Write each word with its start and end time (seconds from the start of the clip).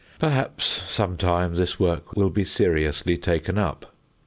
Perhaps 0.17 0.65
some 0.91 1.15
time 1.15 1.53
this 1.53 1.79
work 1.79 2.13
will 2.15 2.31
be 2.31 2.43
seriously 2.43 3.17
taken 3.17 3.59
up. 3.59 3.93